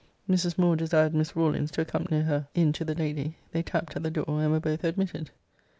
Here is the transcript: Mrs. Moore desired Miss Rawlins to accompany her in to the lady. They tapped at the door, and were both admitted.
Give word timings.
Mrs. 0.27 0.57
Moore 0.57 0.75
desired 0.77 1.13
Miss 1.13 1.35
Rawlins 1.35 1.69
to 1.73 1.81
accompany 1.81 2.21
her 2.21 2.47
in 2.55 2.73
to 2.73 2.83
the 2.83 2.95
lady. 2.95 3.37
They 3.51 3.61
tapped 3.61 3.95
at 3.95 4.01
the 4.01 4.09
door, 4.09 4.25
and 4.41 4.51
were 4.51 4.59
both 4.59 4.83
admitted. 4.83 5.29